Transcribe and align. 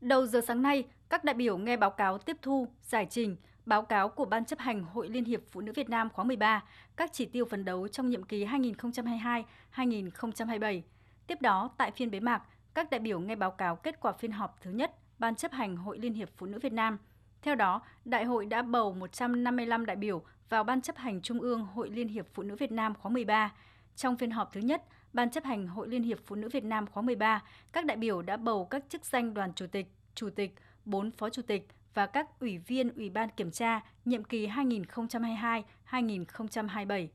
Đầu 0.00 0.26
giờ 0.26 0.40
sáng 0.46 0.62
nay, 0.62 0.84
các 1.08 1.24
đại 1.24 1.34
biểu 1.34 1.58
nghe 1.58 1.76
báo 1.76 1.90
cáo 1.90 2.18
tiếp 2.18 2.36
thu, 2.42 2.68
giải 2.82 3.06
trình, 3.10 3.36
báo 3.66 3.82
cáo 3.82 4.08
của 4.08 4.24
Ban 4.24 4.44
chấp 4.44 4.58
hành 4.58 4.82
Hội 4.82 5.08
Liên 5.08 5.24
hiệp 5.24 5.40
Phụ 5.50 5.60
nữ 5.60 5.72
Việt 5.72 5.88
Nam 5.88 6.10
khóa 6.10 6.24
13, 6.24 6.64
các 6.96 7.10
chỉ 7.12 7.26
tiêu 7.26 7.44
phấn 7.44 7.64
đấu 7.64 7.88
trong 7.88 8.08
nhiệm 8.08 8.22
kỳ 8.22 8.44
2022-2027. 8.44 10.80
Tiếp 11.26 11.42
đó, 11.42 11.70
tại 11.76 11.90
phiên 11.90 12.10
bế 12.10 12.20
mạc, 12.20 12.42
các 12.74 12.90
đại 12.90 13.00
biểu 13.00 13.20
nghe 13.20 13.36
báo 13.36 13.50
cáo 13.50 13.76
kết 13.76 14.00
quả 14.00 14.12
phiên 14.12 14.32
họp 14.32 14.60
thứ 14.60 14.70
nhất 14.70 14.94
Ban 15.18 15.34
chấp 15.34 15.52
hành 15.52 15.76
Hội 15.76 15.98
Liên 15.98 16.14
hiệp 16.14 16.28
Phụ 16.36 16.46
nữ 16.46 16.58
Việt 16.58 16.72
Nam. 16.72 16.98
Theo 17.42 17.54
đó, 17.54 17.82
đại 18.04 18.24
hội 18.24 18.46
đã 18.46 18.62
bầu 18.62 18.92
155 18.92 19.86
đại 19.86 19.96
biểu 19.96 20.22
vào 20.48 20.64
Ban 20.64 20.80
chấp 20.80 20.96
hành 20.96 21.22
Trung 21.22 21.40
ương 21.40 21.64
Hội 21.64 21.90
Liên 21.90 22.08
hiệp 22.08 22.26
Phụ 22.34 22.42
nữ 22.42 22.56
Việt 22.56 22.72
Nam 22.72 22.94
khóa 22.94 23.10
13. 23.10 23.52
Trong 23.96 24.16
phiên 24.16 24.30
họp 24.30 24.52
thứ 24.52 24.60
nhất, 24.60 24.82
Ban 25.12 25.30
chấp 25.30 25.44
hành 25.44 25.66
Hội 25.66 25.88
Liên 25.88 26.02
hiệp 26.02 26.18
Phụ 26.26 26.36
nữ 26.36 26.48
Việt 26.52 26.64
Nam 26.64 26.86
khóa 26.86 27.02
13, 27.02 27.42
các 27.72 27.84
đại 27.84 27.96
biểu 27.96 28.22
đã 28.22 28.36
bầu 28.36 28.64
các 28.64 28.84
chức 28.88 29.04
danh 29.04 29.34
đoàn 29.34 29.52
chủ 29.54 29.66
tịch, 29.66 29.86
chủ 30.14 30.30
tịch, 30.30 30.54
4 30.84 31.10
phó 31.10 31.30
chủ 31.30 31.42
tịch 31.42 31.68
và 31.94 32.06
các 32.06 32.40
ủy 32.40 32.58
viên 32.58 32.94
Ủy 32.94 33.10
ban 33.10 33.28
kiểm 33.36 33.50
tra 33.50 33.80
nhiệm 34.04 34.24
kỳ 34.24 34.46
2022-2027. 34.46 37.08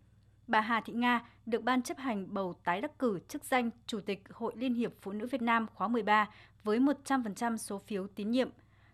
Bà 0.47 0.61
Hà 0.61 0.81
Thị 0.81 0.93
Nga 0.93 1.25
được 1.45 1.63
Ban 1.63 1.81
chấp 1.81 1.97
hành 1.97 2.33
bầu 2.33 2.53
tái 2.63 2.81
đắc 2.81 2.99
cử 2.99 3.19
chức 3.27 3.45
danh 3.45 3.69
Chủ 3.87 3.99
tịch 3.99 4.23
Hội 4.33 4.53
Liên 4.55 4.73
hiệp 4.73 4.93
Phụ 5.01 5.11
nữ 5.11 5.27
Việt 5.27 5.41
Nam 5.41 5.67
khóa 5.73 5.87
13 5.87 6.29
với 6.63 6.79
100% 6.79 7.57
số 7.57 7.79
phiếu 7.79 8.07
tín 8.07 8.31
nhiệm. 8.31 8.49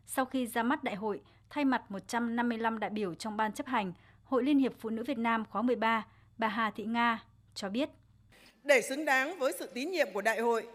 Sau 0.06 0.26
khi 0.26 0.48
ra 0.48 0.64
mắt 0.64 0.84
đại 0.84 0.96
hội, 0.96 1.22
thay 1.50 1.66
mặt 1.66 1.92
155 1.92 2.80
đại 2.80 2.90
biểu 2.90 3.14
trong 3.14 3.38
Ban 3.38 3.52
chấp 3.52 3.68
hành, 3.68 3.94
Hội 4.24 4.44
Liên 4.44 4.60
hiệp 4.60 4.74
Phụ 4.80 4.90
nữ 4.90 5.04
Việt 5.04 5.18
Nam 5.18 5.46
khóa 5.46 5.62
13, 5.62 6.06
bà 6.38 6.48
Hà 6.48 6.72
Thị 6.72 6.86
Nga 6.86 7.24
cho 7.54 7.70
biết. 7.70 7.90
Để 8.64 8.82
xứng 8.82 9.06
đáng 9.06 9.40
với 9.40 9.54
sự 9.60 9.68
tín 9.74 9.92
nhiệm 9.92 10.14
của 10.14 10.22
đại 10.22 10.40
hội, 10.40 10.68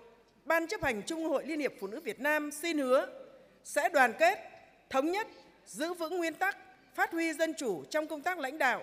Ban 0.47 0.67
chấp 0.67 0.83
hành 0.83 1.03
Trung 1.03 1.25
hội 1.25 1.45
Liên 1.47 1.61
hiệp 1.61 1.73
Phụ 1.81 1.87
nữ 1.87 2.01
Việt 2.01 2.21
Nam 2.21 2.51
xin 2.51 2.79
hứa 2.79 3.07
sẽ 3.65 3.89
đoàn 3.89 4.13
kết, 4.19 4.39
thống 4.91 5.11
nhất, 5.11 5.27
giữ 5.67 5.95
vững 5.95 6.19
nguyên 6.19 6.35
tắc, 6.35 6.57
phát 6.95 7.13
huy 7.13 7.33
dân 7.33 7.55
chủ 7.55 7.85
trong 7.91 8.07
công 8.07 8.23
tác 8.23 8.39
lãnh 8.39 8.59
đạo, 8.59 8.83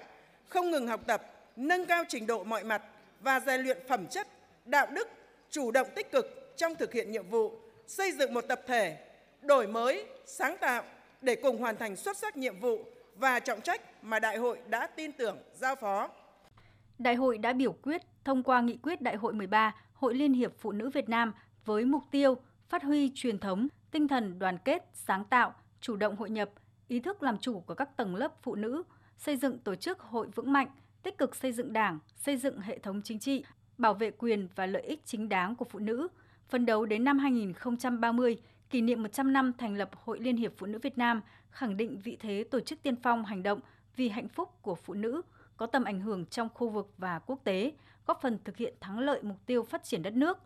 không 0.50 0.72
ngừng 0.72 0.88
học 0.88 1.02
tập, 1.08 1.22
nâng 1.55 1.86
cao 1.86 2.03
trình 2.09 2.28
độ 2.28 2.44
mọi 2.44 2.63
mặt 2.63 2.81
và 3.19 3.39
rèn 3.39 3.61
luyện 3.61 3.78
phẩm 3.88 4.08
chất, 4.08 4.28
đạo 4.66 4.88
đức, 4.91 5.08
chủ 5.50 5.72
động 5.72 5.88
tích 5.95 6.11
cực 6.11 6.53
trong 6.58 6.75
thực 6.75 6.94
hiện 6.94 7.11
nhiệm 7.11 7.30
vụ, 7.30 7.52
xây 7.88 8.11
dựng 8.11 8.33
một 8.33 8.41
tập 8.47 8.61
thể 8.67 8.97
đổi 9.41 9.67
mới, 9.67 10.06
sáng 10.25 10.58
tạo 10.58 10.83
để 11.22 11.35
cùng 11.35 11.58
hoàn 11.58 11.78
thành 11.78 11.95
xuất 11.95 12.17
sắc 12.17 12.38
nhiệm 12.38 12.59
vụ 12.59 12.80
và 13.16 13.39
trọng 13.39 13.61
trách 13.61 13.81
mà 14.02 14.19
đại 14.19 14.38
hội 14.38 14.58
đã 14.67 14.88
tin 14.88 15.11
tưởng 15.11 15.38
giao 15.53 15.75
phó. 15.75 16.09
Đại 16.99 17.16
hội 17.16 17.38
đã 17.38 17.53
biểu 17.53 17.72
quyết 17.72 18.02
thông 18.25 18.44
qua 18.44 18.61
nghị 18.61 18.77
quyết 18.77 19.02
Đại 19.02 19.16
hội 19.16 19.33
13 19.33 19.75
Hội 19.94 20.16
Liên 20.16 20.33
hiệp 20.33 20.53
Phụ 20.58 20.72
nữ 20.72 20.89
Việt 20.89 21.09
Nam 21.09 21.33
với 21.66 21.85
mục 21.85 22.03
tiêu 22.11 22.38
phát 22.69 22.83
huy 22.83 23.11
truyền 23.16 23.39
thống, 23.39 23.67
tinh 23.91 24.08
thần 24.08 24.39
đoàn 24.39 24.58
kết, 24.66 24.89
sáng 24.94 25.25
tạo, 25.25 25.53
chủ 25.81 25.95
động 25.95 26.16
hội 26.16 26.30
nhập, 26.30 26.50
ý 26.88 27.00
thức 27.00 27.23
làm 27.23 27.38
chủ 27.38 27.59
của 27.59 27.73
các 27.73 27.97
tầng 27.97 28.16
lớp 28.16 28.33
phụ 28.44 28.55
nữ, 28.55 28.83
xây 29.17 29.38
dựng 29.38 29.59
tổ 29.59 29.75
chức 29.75 30.00
hội 30.00 30.27
vững 30.35 30.53
mạnh, 30.53 30.67
tích 31.03 31.17
cực 31.17 31.35
xây 31.35 31.52
dựng 31.52 31.73
Đảng, 31.73 32.00
xây 32.16 32.38
dựng 32.38 32.59
hệ 32.59 32.80
thống 32.80 33.02
chính 33.03 33.19
trị, 33.19 33.44
bảo 33.78 33.94
vệ 33.94 34.11
quyền 34.11 34.47
và 34.55 34.66
lợi 34.66 34.81
ích 34.81 35.02
chính 35.05 35.30
đáng 35.30 35.55
của 35.55 35.66
phụ 35.66 35.80
nữ, 35.80 36.07
phấn 36.50 36.66
đấu 36.66 36.85
đến 36.85 37.03
năm 37.03 37.19
2030, 37.19 38.38
kỷ 38.69 38.81
niệm 38.81 39.03
100 39.03 39.33
năm 39.33 39.53
thành 39.57 39.75
lập 39.75 39.89
Hội 40.03 40.19
Liên 40.19 40.38
hiệp 40.38 40.53
Phụ 40.57 40.66
nữ 40.66 40.80
Việt 40.80 40.97
Nam, 40.97 41.22
khẳng 41.52 41.78
định 41.78 42.00
vị 42.03 42.17
thế 42.19 42.44
tổ 42.52 42.59
chức 42.59 42.83
tiên 42.83 42.95
phong 42.95 43.25
hành 43.25 43.44
động 43.44 43.59
vì 43.95 44.09
hạnh 44.09 44.28
phúc 44.28 44.50
của 44.61 44.75
phụ 44.75 44.94
nữ, 44.94 45.22
có 45.58 45.66
tầm 45.66 45.84
ảnh 45.84 46.00
hưởng 46.00 46.26
trong 46.26 46.50
khu 46.54 46.70
vực 46.70 46.94
và 46.98 47.20
quốc 47.20 47.40
tế, 47.44 47.73
góp 48.06 48.22
phần 48.22 48.38
thực 48.44 48.58
hiện 48.58 48.73
thắng 48.80 49.00
lợi 49.00 49.20
mục 49.23 49.38
tiêu 49.46 49.64
phát 49.64 49.84
triển 49.84 50.02
đất 50.02 50.14
nước. 50.14 50.38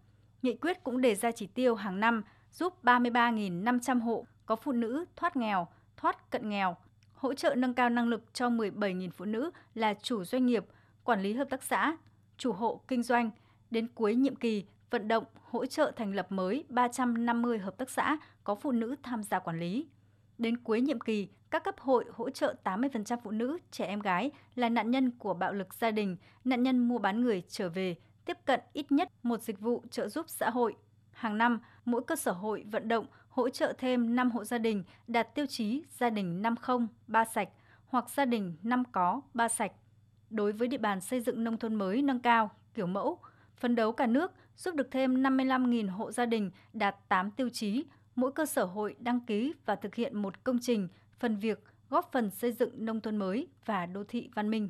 Nghị 0.42 0.56
quyết 0.56 0.84
cũng 0.84 1.02
đề 1.02 1.16
ra 1.16 1.32
chỉ 1.32 1.48
tiêu 1.48 1.76
hàng 1.76 2.00
năm 2.00 2.24
giúp 2.52 2.84
33.500 2.84 4.02
hộ 4.02 4.26
có 4.46 4.56
phụ 4.56 4.72
nữ 4.72 5.06
thoát 5.16 5.36
nghèo, 5.36 5.68
thoát 5.98 6.32
cận 6.32 6.50
nghèo, 6.50 6.78
hỗ 7.14 7.34
trợ 7.34 7.56
nâng 7.56 7.74
cao 7.74 7.90
năng 7.90 8.08
lực 8.08 8.34
cho 8.34 8.50
17.000 8.50 9.10
phụ 9.12 9.26
nữ 9.26 9.52
là 9.74 9.94
chủ 9.94 10.24
doanh 10.24 10.46
nghiệp, 10.46 10.66
quản 11.04 11.22
lý 11.22 11.34
hợp 11.34 11.50
tác 11.50 11.64
xã, 11.64 11.98
chủ 12.38 12.52
hộ 12.52 12.82
kinh 12.88 13.04
doanh. 13.04 13.30
Đến 13.72 13.88
cuối 13.96 14.16
nhiệm 14.16 14.36
kỳ, 14.36 14.66
vận 14.90 15.08
động 15.08 15.24
hỗ 15.44 15.66
trợ 15.66 15.92
thành 15.96 16.16
lập 16.16 16.32
mới 16.32 16.64
350 16.70 17.60
hợp 17.60 17.78
tác 17.78 17.90
xã 17.90 18.18
có 18.44 18.56
phụ 18.56 18.72
nữ 18.72 18.96
tham 19.04 19.24
gia 19.24 19.40
quản 19.40 19.60
lý. 19.60 19.88
Đến 20.38 20.58
cuối 20.58 20.82
nhiệm 20.82 21.00
kỳ, 21.00 21.28
các 21.52 21.64
cấp 21.64 21.76
hội 21.80 22.06
hỗ 22.14 22.30
trợ 22.30 22.56
80% 22.64 23.18
phụ 23.24 23.32
nữ, 23.32 23.58
trẻ 23.72 23.86
em 23.86 24.00
gái 24.00 24.32
là 24.56 24.70
nạn 24.70 24.92
nhân 24.92 25.12
của 25.12 25.34
bạo 25.34 25.54
lực 25.54 25.74
gia 25.74 25.92
đình, 25.92 26.18
nạn 26.44 26.64
nhân 26.64 26.88
mua 26.88 26.98
bán 26.98 27.22
người 27.22 27.44
trở 27.48 27.70
về, 27.70 27.96
tiếp 28.26 28.38
cận 28.46 28.60
ít 28.74 28.92
nhất 28.92 29.10
một 29.24 29.42
dịch 29.42 29.60
vụ 29.60 29.84
trợ 29.92 30.08
giúp 30.08 30.26
xã 30.30 30.50
hội. 30.50 30.76
Hàng 31.12 31.38
năm, 31.38 31.60
mỗi 31.86 32.02
cơ 32.08 32.16
sở 32.16 32.32
hội 32.32 32.66
vận 32.72 32.88
động 32.88 33.06
hỗ 33.30 33.50
trợ 33.50 33.74
thêm 33.78 34.16
5 34.16 34.32
hộ 34.32 34.44
gia 34.44 34.58
đình 34.58 34.84
đạt 35.08 35.36
tiêu 35.36 35.46
chí 35.46 35.84
gia 35.98 36.10
đình 36.10 36.42
50, 36.42 36.88
3 37.08 37.26
sạch 37.26 37.50
hoặc 37.88 38.10
gia 38.10 38.26
đình 38.26 38.56
5 38.64 38.84
có, 38.92 39.22
3 39.34 39.48
sạch. 39.48 39.72
Đối 40.30 40.52
với 40.52 40.68
địa 40.68 40.78
bàn 40.78 41.02
xây 41.02 41.22
dựng 41.22 41.44
nông 41.44 41.58
thôn 41.58 41.76
mới 41.76 42.02
nâng 42.02 42.20
cao, 42.20 42.50
kiểu 42.74 42.88
mẫu, 42.88 43.20
phấn 43.56 43.76
đấu 43.76 43.92
cả 43.92 44.08
nước 44.08 44.32
giúp 44.58 44.76
được 44.76 44.92
thêm 44.92 45.24
55.000 45.24 45.90
hộ 45.92 46.12
gia 46.12 46.26
đình 46.26 46.52
đạt 46.74 46.96
8 47.10 47.32
tiêu 47.32 47.50
chí, 47.50 47.86
mỗi 48.18 48.32
cơ 48.32 48.46
sở 48.46 48.66
hội 48.66 48.96
đăng 49.00 49.20
ký 49.20 49.54
và 49.66 49.76
thực 49.76 49.96
hiện 49.96 50.22
một 50.22 50.44
công 50.44 50.58
trình, 50.62 50.88
phần 51.20 51.38
việc 51.38 51.64
góp 51.90 52.10
phần 52.12 52.30
xây 52.30 52.52
dựng 52.52 52.86
nông 52.86 53.02
thôn 53.02 53.18
mới 53.18 53.48
và 53.66 53.86
đô 53.86 54.04
thị 54.04 54.30
văn 54.36 54.50
minh. 54.50 54.70